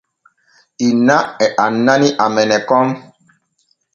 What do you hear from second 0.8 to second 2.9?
Inna e annani amene kon.